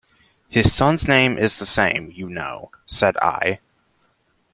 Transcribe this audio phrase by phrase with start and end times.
[0.49, 3.59] "His son's name is the same, you know," said I.